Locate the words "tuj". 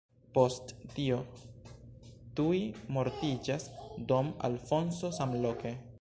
2.39-2.61